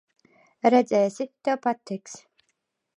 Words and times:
Redzēsi, 0.75 1.29
tev 1.49 1.63
patiks. 1.69 2.21